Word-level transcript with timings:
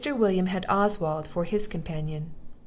William 0.17 0.47
had 0.47 0.65
Oswald 0.67 1.27
for 1.27 1.43
his 1.43 1.67
companion. 1.67 2.31